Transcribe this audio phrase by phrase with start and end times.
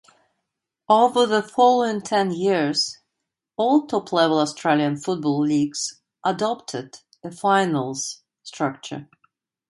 [0.89, 2.97] Over the following ten years,
[3.55, 9.07] all top-level Australian football leagues adopted a finals structure.